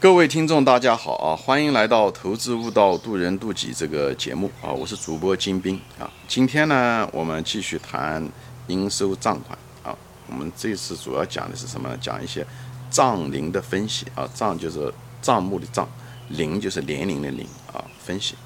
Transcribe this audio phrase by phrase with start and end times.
[0.00, 1.34] 各位听众，大家好啊！
[1.34, 4.70] 欢迎来到《投资悟道，渡人渡己》这个节目啊！
[4.70, 6.08] 我是主播金兵啊。
[6.28, 8.24] 今天呢，我们继续谈
[8.68, 9.92] 应收账款啊。
[10.28, 11.96] 我们这次主要讲的是什么？
[11.96, 12.46] 讲一些
[12.88, 14.24] 账龄的分析啊。
[14.32, 15.88] 账就是账目的账，
[16.28, 17.82] 龄就是年龄的龄啊。
[17.98, 18.36] 分析，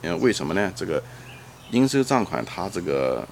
[0.00, 0.72] 因，为为什么呢？
[0.74, 1.02] 这个
[1.72, 3.22] 应收账款，它这个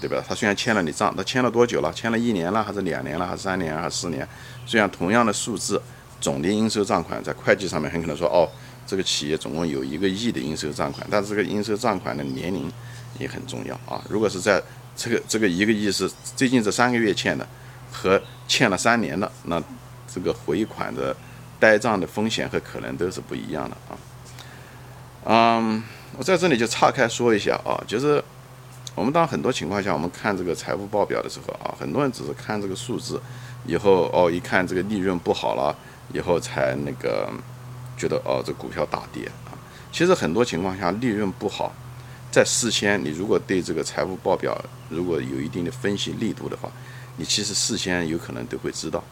[0.00, 0.24] 对吧？
[0.28, 1.92] 它虽然签了你账，它签了多久了？
[1.92, 4.28] 签了一年了，还是两年了，还是三年，还是四年？
[4.64, 5.82] 虽然同样的数字。
[6.24, 8.48] 总的应收账款在会计上面很可能说，哦，
[8.86, 12.72] 这个企业总共有一个亿的应收账款，但是这个应收账款的年龄
[13.18, 14.02] 也很重要啊。
[14.08, 14.62] 如果是在
[14.96, 17.46] 这个这个一个亿是最近这三个月欠的，
[17.92, 18.18] 和
[18.48, 19.62] 欠了三年的，那
[20.08, 21.14] 这个回款的
[21.60, 23.92] 呆账的风险和可能都是不一样的啊。
[25.26, 25.82] 嗯，
[26.16, 28.24] 我在这里就岔开说一下啊，就是
[28.94, 33.20] 我们当很多情况下我们看这个财务报表的时候啊，很多人只是看这个数字，
[33.66, 35.76] 以后哦一看这个利润不好了。
[36.12, 37.28] 以后才那个
[37.96, 39.56] 觉得哦，这股票大跌啊。
[39.92, 41.72] 其实很多情况下利润不好，
[42.30, 46.68] 在事先你如果对这个财务报表如果有一定的分析力度的话，
[47.16, 49.02] 你其实事先有可能都会知道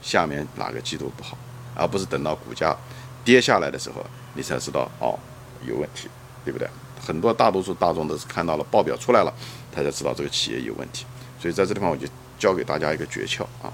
[0.00, 1.36] 下面哪个季度不好，
[1.74, 2.74] 而不是等到股价
[3.24, 4.04] 跌下来的时候
[4.34, 5.18] 你才知道哦
[5.66, 6.08] 有问题，
[6.44, 6.68] 对不对？
[7.02, 9.32] 很多大多数大众都是看到了报表出来了，
[9.72, 11.04] 他才知道这个企业有问题。
[11.38, 12.06] 所以在这地方我就
[12.38, 13.72] 教给大家一个诀窍啊。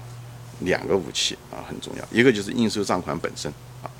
[0.59, 3.91] 两个武器啊很重要，一个就是应收账款本身啊。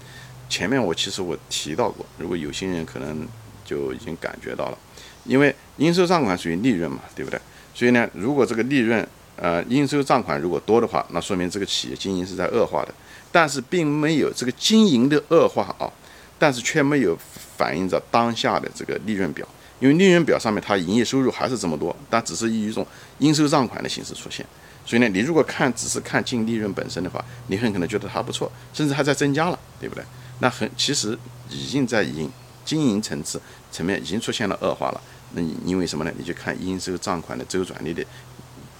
[0.50, 3.28] 前面我其实我提到过，如果有些人可能
[3.66, 4.78] 就已经感觉到了，
[5.26, 7.40] 因为应收账款属于利润嘛，对不对？
[7.74, 12.94] 所以呢，如果这个利润呃应收账款如果多的话，那说明这个企业经营是在恶化的。
[13.30, 15.92] 但是并没有这个经营的恶化啊，
[16.40, 17.16] 但是却没有
[17.58, 19.46] 反映着当下的这个利润表，
[19.82, 22.88] 因为利润表上面它营业收入还是这么多，但只是以一种
[23.20, 24.46] 应收账款的形式出现。
[24.88, 30.04] 所以呢，你如果看只是看净利润本身的话，你很可能觉得它不错，甚至还在增加了，对不对？
[30.40, 31.18] 那很其实
[31.50, 32.32] 已经在营
[32.64, 35.02] 经营层次层面已经出现了恶化了。
[35.34, 36.12] 那你因为什么呢？
[36.18, 38.06] 你就看应收账款的周转率的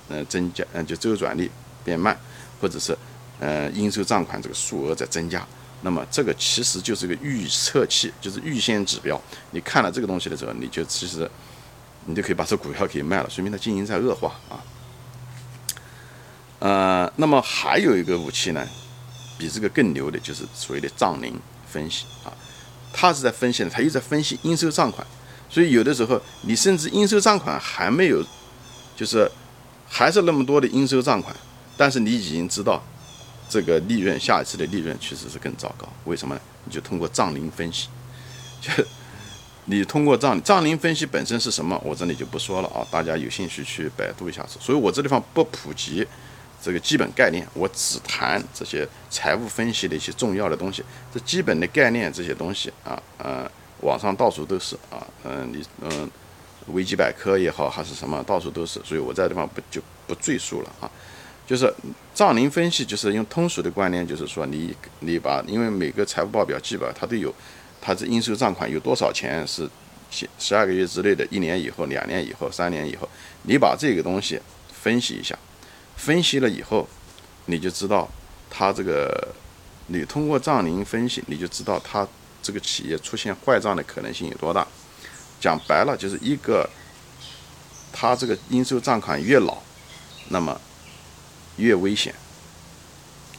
[0.08, 1.52] 呃增加，嗯，就周转率
[1.84, 2.18] 变慢，
[2.62, 2.98] 或者是
[3.42, 5.46] 呃应收账款这个数额在增加。
[5.82, 9.22] 那么这个其实就是个预测器，就是预先指标。
[9.52, 11.30] 你看了这个东西的时候，你就其实
[12.06, 14.64] 你就可以把这股票给卖了，说明它经营在恶化啊。
[17.18, 18.66] 那么还有一个武器呢，
[19.38, 22.32] 比这个更牛的，就是所谓的账龄分析啊。
[22.94, 25.06] 他是在分析呢，他又在分析应收账款，
[25.50, 28.24] 所以有的时候你甚至应收账款还没有，
[28.96, 29.30] 就是
[29.88, 31.36] 还是那么多的应收账款，
[31.76, 32.82] 但是你已经知道
[33.50, 35.88] 这个利润下一次的利润其实是更糟糕。
[36.06, 36.42] 为什么呢？
[36.66, 37.88] 你就通过账龄分析，
[38.62, 38.72] 就
[39.66, 44.58] 你通过账账龄分析本身是什么，我这里就不说了啊，大家有兴趣去百度一下子。
[44.60, 46.08] 所以我这地方不普及。
[46.68, 50.84] 这个基本概念，我只谈这些财务分析的一些重要的东西。
[51.14, 56.12] 这基本的概念这些东西啊，呃，网上到处都是啊，嗯，你嗯，
[56.74, 58.82] 维基百科也好还是什么，到处都是。
[58.84, 60.92] 所以我在地方不就不赘述了啊。
[61.46, 61.74] 就是
[62.14, 67.34] 账龄分析，就是用通俗的观念，就是说你你把，因为每个财务报表记本它都有，
[67.80, 69.70] 它这应收账款有多少钱是
[70.12, 73.08] 十十二个月之内的，一年以后、两年以后、三年以后，
[73.44, 74.38] 你把这个东西
[74.84, 75.34] 分析一下。
[75.98, 76.88] 分析了以后，
[77.48, 78.08] 你就知道
[78.50, 79.28] 他这个，
[79.88, 82.08] 你通过账龄分析，你就知道他
[82.42, 84.66] 这个企业出现坏账的可能性有多大。
[85.42, 86.70] 讲白了，就是一个，
[87.92, 89.58] 他这个应收账款越老，
[90.30, 90.60] 那么
[91.58, 92.14] 越危险，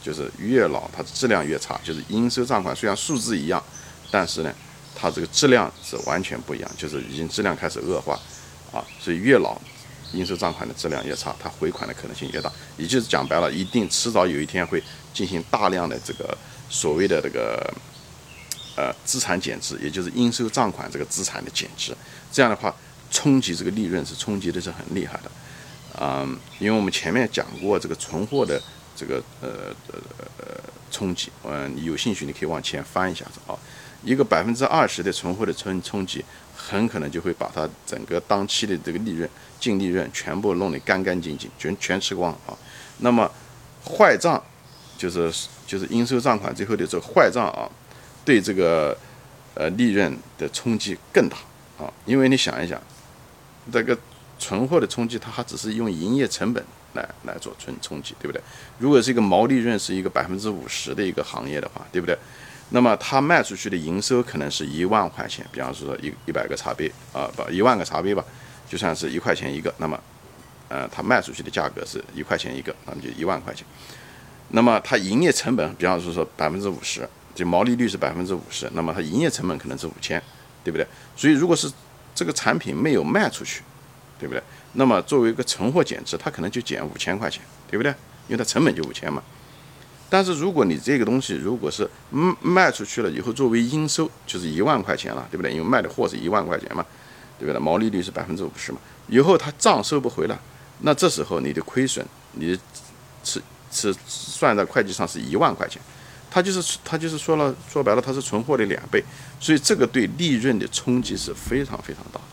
[0.03, 1.79] 就是越老它的质量越差。
[1.83, 3.63] 就是应收账款虽然数字一样，
[4.11, 4.53] 但是呢，
[4.95, 8.19] 它这个质量是完全不一样，就是已经质量开始恶化
[8.71, 9.59] 啊，所以越老。
[10.13, 12.51] 应收账款的质量越差，它回款的可能性越大。
[12.77, 14.81] 也就是讲白了，一定迟早有一天会
[15.13, 16.37] 进行大量的这个
[16.69, 17.73] 所谓的这个
[18.75, 21.95] 呃资产减值，也就是应收账款这个资产的减值。
[22.31, 22.73] 这样的话，
[23.11, 25.31] 冲击这个利润是冲击的是很厉害的。
[25.99, 28.61] 嗯，因为我们前面讲过这个存货的
[28.95, 29.49] 这个呃
[29.87, 29.99] 呃
[30.37, 30.45] 呃
[30.91, 33.57] 冲击，嗯，你有兴趣你可以往前翻一下子啊。
[34.03, 36.23] 一个百分之二十的存货的冲冲击，
[36.55, 39.29] 很可能就会把它整个当期的这个利润、
[39.59, 42.57] 净利润全部弄得干干净净，全全吃光啊。
[42.99, 43.29] 那么
[43.85, 44.41] 坏账
[44.97, 45.31] 就是
[45.67, 47.69] 就是应收账款最后的这个坏账啊，
[48.23, 48.97] 对这个
[49.55, 51.37] 呃利润的冲击更大
[51.77, 51.91] 啊。
[52.05, 52.81] 因为你想一想，
[53.71, 53.97] 这个
[54.37, 56.63] 存货的冲击，它还只是用营业成本
[56.93, 58.41] 来来做冲冲击，对不对？
[58.77, 62.17] 如果是一个毛利润是一个百分之五十的一个行业的话，对不对？
[62.71, 68.23] 那么它卖出去的营收可能是一万块钱，比方说一一百个茶杯啊，不一万个茶杯吧，
[68.69, 69.99] 就算是一块钱一个，那么，
[70.67, 73.65] 呃，它卖出去的价格是一块钱一个，那么就一万块钱。
[74.49, 80.21] 那么它营业成本，比方说说百分之五十，就毛利率是百分之五十，那么它营业成本可能是五千，
[80.63, 80.85] 对不对？
[81.15, 81.71] 所以如果是
[82.13, 83.63] 这个产品没有卖出去，
[84.19, 84.43] 对不对？
[84.73, 87.91] 那么作为一个存货减值，它可能就减五千块钱，对不对？
[88.27, 89.23] 因为它成本就五千嘛。
[90.09, 95.51] 但是如果你这个东西如果是卖卖出去了以后，作为应收就是一万块钱了，对不对？
[95.51, 96.85] 因为卖的货是一万块钱嘛，
[97.37, 97.59] 对不对？
[97.59, 98.79] 毛利率是百分之五十嘛。
[99.07, 100.39] 以后它账收不回了，
[100.81, 102.57] 那这时候你的亏损，你
[103.23, 103.41] 是
[103.71, 105.81] 是算在会计上是一万块钱，
[106.31, 109.03] 它就是它就是说了说白了，它是存货的两倍，
[109.39, 112.25] 所以这个对利润的冲击是非常非常大的，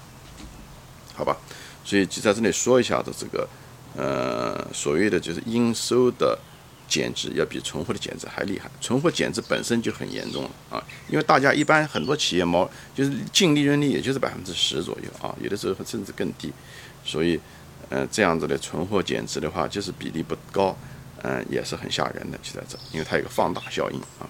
[1.14, 1.36] 好吧？
[1.84, 3.48] 所以就在这里说一下的这个，
[3.96, 6.38] 呃，所谓的就是应收的
[6.88, 8.70] 减值要比存货的减值还厉害。
[8.80, 16.52] 存货减值本身就很严重了啊，因为大家一般很多企业毛就是净利润率也就是百分之十左右啊，有的时候甚至更低。
[17.04, 17.38] 所以，
[17.88, 20.76] 呃，这样子的存货减值的话，就是比例不高，
[21.22, 24.26] 嗯，也是很吓人的，就在这，因为它有个放大效应啊。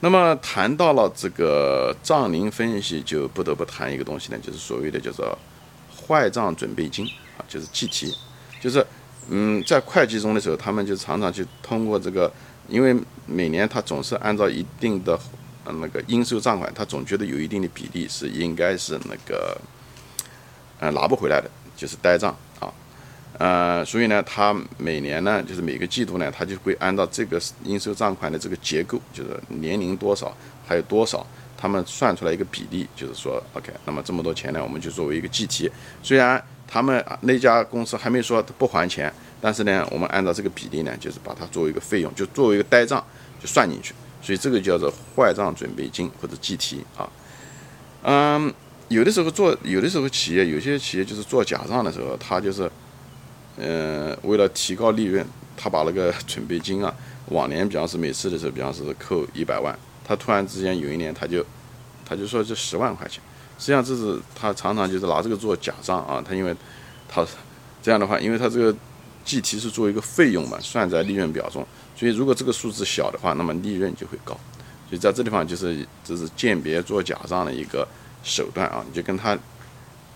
[0.00, 5.38] 那么谈到了这个账龄分析，就不得不谈一个东西呢，就是所谓的叫做。
[6.06, 7.06] 坏账准备金
[7.38, 8.14] 啊，就是计提，
[8.60, 8.86] 就是
[9.28, 12.30] 嗯，在会计中的时候，他们就常常去通过这个，
[12.68, 12.94] 因为
[13.26, 15.18] 每年他总是按照一定的
[15.66, 19.58] 那个应收账款，他总觉得有一定的比例是应该是那个
[20.78, 22.72] 呃拿不回来的，就是呆账啊，
[23.38, 30.36] 呃，所以呢，他每年呢，就是每个季度呢，他就会按照这个应收账款的这个结构，就是年龄多少，
[30.66, 31.26] 还有多少。
[31.56, 35.70] 他们算出来一个比例，就是说，OK，那么这么多钱呢，我们就作为一个计提。
[36.02, 36.42] 虽然
[36.74, 43.00] 他们那家公司还没说不还钱，但是呢，我们按照这个比例呢，就是把它作为一个费用，就作为一个呆账
[43.40, 43.94] 就算进去。
[44.20, 47.08] 所以这个叫做坏账准备金或者计提啊。
[48.02, 48.52] 嗯，
[48.88, 52.68] 有的时候做，有的时候企业有些企业就是做假账的时候，他就是，
[53.58, 55.24] 嗯，为了提高利润，
[55.56, 56.92] 他把那个准备金啊，
[57.26, 59.78] 往年比方是每次的时候，比方是扣一百万。
[60.04, 61.46] 他突然之间有一年，他就，
[62.04, 63.22] 他就说这十万块钱，
[63.58, 66.22] 实际上这是他常常就是拿这个做假账啊。
[66.26, 66.54] 他因为，
[67.08, 67.24] 他
[67.82, 68.76] 这样的话，因为他这个
[69.24, 71.66] 计提是作为一个费用嘛，算在利润表中，
[71.96, 74.34] 所以如果这个数字小的话，那么利润就会高。
[74.88, 77.86] 所以在这地方就是这是鉴别做假账的一个
[78.22, 78.84] 手段啊。
[78.86, 79.38] 你就跟他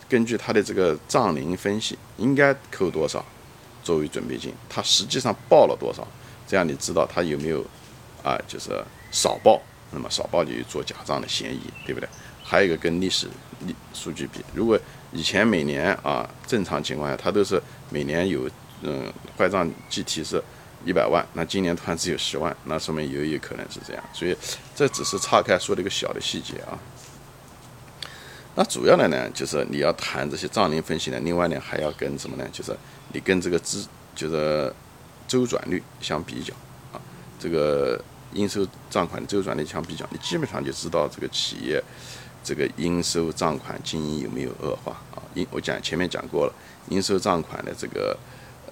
[0.08, 3.24] 根据他的这个账龄分析，应该扣多少
[3.82, 6.06] 作为准备金，他实际上报了多少，
[6.46, 7.64] 这样你知道他有没有
[8.22, 8.70] 啊，就是
[9.10, 9.60] 少报。
[9.90, 12.06] 那么少报就有做假账的嫌疑，对不对？
[12.48, 13.28] 还有一个跟历史
[13.66, 14.80] 历数据比，如果
[15.12, 18.48] 以前每年啊正常情况下，它都是每年有
[18.80, 20.42] 嗯坏账计提是
[20.86, 24.02] 一百万，那今年突然只有十万，那说明有有可能是这样。
[24.14, 24.34] 所以
[24.74, 26.78] 这只是岔开说的一个小的细节啊。
[28.54, 32.48] 那主要的呢，就是你要谈这些账龄分析呢，另外呢还要跟什么呢？
[32.50, 32.74] 就是
[33.12, 34.72] 你跟这个资就是
[35.26, 36.54] 周转率相比较
[36.92, 36.96] 啊，
[37.38, 38.02] 这个。
[38.34, 38.60] 应收
[38.90, 41.82] 账款周转率相比较，你基本上就知道这个企业
[42.48, 45.20] 这个应收账款经营有没有恶化啊？
[45.34, 46.54] 应我讲前面讲过了，
[46.88, 48.18] 应收账款的这个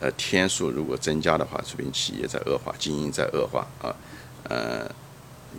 [0.01, 3.95] 呃天数如果增加的话，说明企业在恶化，经营在恶化啊。
[4.45, 4.91] 呃，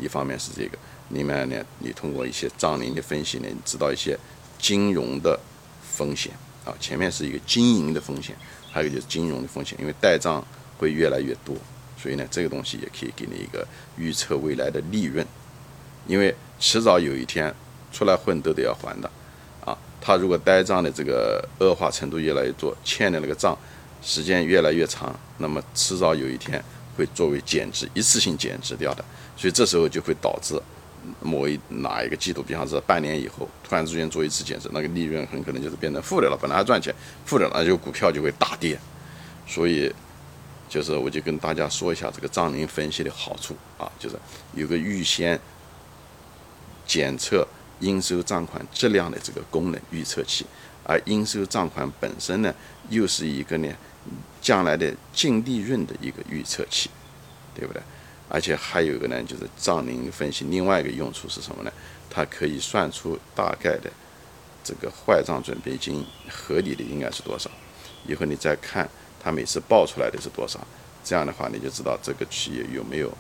[0.01, 0.75] 一方面是这个，
[1.09, 4.17] 另外呢，你通过一些账龄的分析呢，你知道一些
[4.57, 5.39] 金融的
[5.83, 6.33] 风险
[6.65, 6.73] 啊。
[6.79, 8.35] 前面是一个经营的风险，
[8.71, 10.43] 还有就是金融的风险，因为代账
[10.79, 11.55] 会越来越多。
[12.01, 15.23] 所以呢，这个东西也可以给你一个预测未来的利润，
[16.07, 17.53] 因为迟早有一天
[17.97, 19.09] 出来混都得要还的，
[19.65, 23.57] 啊，他如果呆账的这个恶化程度越来越多，欠的那个账
[24.03, 26.63] 时间越来越长，那么迟早有一天
[26.95, 29.03] 会作为减值一次性减值掉的，
[29.35, 30.61] 所以这时候就会导致
[31.21, 36.93] 某一哪一个季度，比方说半年以后突然之间做一次减值，那个利润很可能就是变成负的了，本来还赚钱，
[37.25, 38.77] 负的，那就股票就会大跌，
[39.47, 39.91] 所以。
[40.69, 44.17] 就是，我就跟大家说一下这个账龄分析的好处啊，就是
[44.53, 45.39] 有个预先
[46.85, 47.47] 检测
[47.79, 50.45] 应收账款质量的这个功能预测器，
[50.83, 52.53] 而应收账款本身呢，
[52.89, 53.73] 又是一个呢
[54.41, 56.89] 将来的净利润的一个预测器，
[57.55, 57.81] 对不对？
[58.29, 61.71] 而且还有一个呢，就是账龄分析另外一个用处是什么呢？
[62.09, 63.91] 它可以算出大概的
[64.63, 67.49] 这个坏账准备金合理的应该是多少，
[68.05, 68.89] 以后你再看。
[69.19, 70.59] 他每次报出来的是多少？
[71.03, 73.11] 这样的话，你就知道这个企业有没有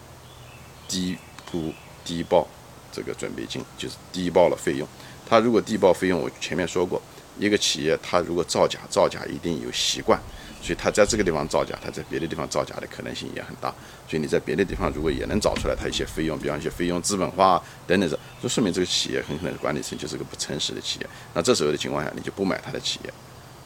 [0.87, 1.17] 低
[1.51, 1.73] 估、
[2.05, 2.47] 低报
[2.91, 4.87] 这个准备金，就是低报了费用。
[5.27, 7.01] 他如果低报费用，我前面说过，
[7.37, 10.19] 一个企业他如果造假，造假一定有习惯，
[10.61, 13.73] 所以他在这个地方造假，他在别的地方造假的可能性也很大。
[14.07, 21.07] 所以你在别的地方如果也能找出来他一些费用，比方一些费用资本化等等的，就说明这个企业很可能管理层就是个不诚实的企业。
[21.33, 23.13] 那这时候的情况下，你就不买他的企业。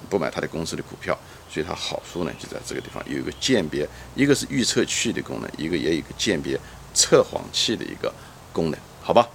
[0.09, 6.59] 不买他的公司的股票，所以它好处呢就在这个地方有一个鉴别，一个是预测器的功能，一个也有一个鉴别
[6.91, 8.11] 测谎器的一个
[8.51, 9.27] 功能，好吧？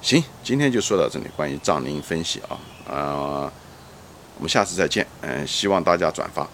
[0.00, 2.56] 行，今天就说到这里，关于藏羚分析啊，
[2.88, 3.52] 呃，
[4.36, 6.48] 我们下次再见，嗯，希望大家转发。